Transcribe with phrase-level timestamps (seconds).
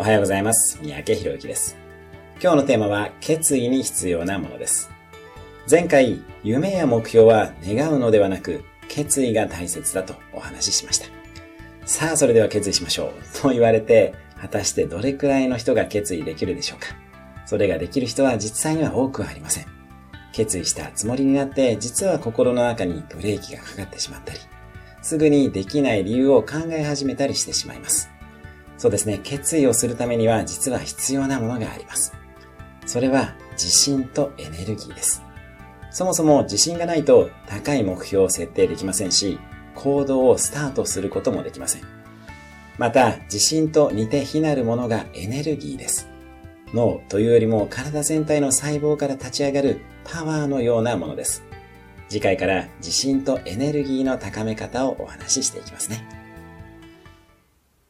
[0.00, 0.78] おはようございます。
[0.80, 1.76] 三宅博之です。
[2.40, 4.92] 今日のテーマは、決意に必要なものです。
[5.68, 11.06] 前回、夢や目標は願うのではなく、決意が大切だとお話ししました。
[11.84, 13.40] さあ、それでは決意しましょう。
[13.42, 16.94] と言われて、果たしてどれくらいの人が決意できるでしょうか
[17.44, 19.66] それができる人は実際には多くはありません。
[20.30, 24.38] 決意したつもりになって、実は心の中にブレーキがかかってしまったり、
[25.02, 28.08] すぐにできない理由を考え始めたりしてしまいます。
[28.78, 32.14] そうですね、決意をするためには実は必要なものがあります。
[32.86, 35.22] それは自信とエネルギーです。
[35.90, 39.38] そもそも自信がないと高い目標を設定できませんし、
[39.74, 41.82] 行動をスタートすることもできません。
[42.78, 46.08] また、自信と似て非なるものがエネルギーです。
[46.72, 51.42] 脳というよりも体全体の細胞から立ち上がるパワーのようなものです。
[52.08, 56.27] 次回から自信とエネルギーの高め方をお話ししていきますね。